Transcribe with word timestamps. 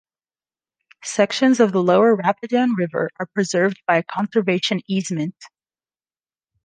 Sections 1.03 1.59
of 1.59 1.73
the 1.73 1.83
lower 1.83 2.15
Rapidan 2.15 2.71
River 2.71 3.11
are 3.19 3.27
preserved 3.35 3.83
by 3.85 3.97
a 3.97 4.03
conservation 4.03 4.81
easement. 4.87 5.35